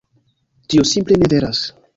Tio 0.73 0.87
simple 0.95 1.21
ne 1.25 1.31
veras. 1.35 1.65